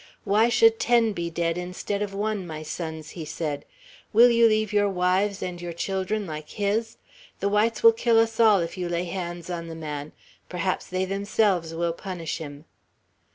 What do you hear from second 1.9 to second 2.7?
of one, my